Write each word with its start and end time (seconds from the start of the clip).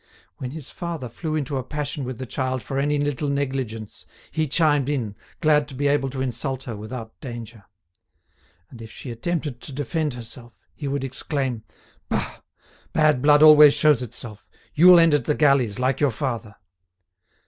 When 0.37 0.49
his 0.49 0.71
father 0.71 1.07
flew 1.07 1.35
into 1.35 1.57
a 1.57 1.63
passion 1.63 2.05
with 2.05 2.17
the 2.17 2.25
child 2.25 2.63
for 2.63 2.79
any 2.79 2.97
little 2.97 3.29
negligence, 3.29 4.07
he 4.31 4.47
chimed 4.47 4.89
in, 4.89 5.15
glad 5.41 5.67
to 5.67 5.75
be 5.75 5.87
able 5.87 6.09
to 6.09 6.21
insult 6.23 6.63
her 6.63 6.75
without 6.75 7.21
danger. 7.21 7.65
And 8.71 8.81
if 8.81 8.89
she 8.89 9.11
attempted 9.11 9.61
to 9.61 9.71
defend 9.71 10.15
herself, 10.15 10.57
he 10.73 10.87
would 10.87 11.03
exclaim: 11.03 11.65
"Bah! 12.09 12.39
bad 12.93 13.21
blood 13.21 13.43
always 13.43 13.75
shows 13.75 14.01
itself. 14.01 14.43
You'll 14.73 14.99
end 14.99 15.13
at 15.13 15.25
the 15.25 15.35
galleys 15.35 15.77
like 15.77 15.99
your 15.99 16.09
father." 16.09 16.55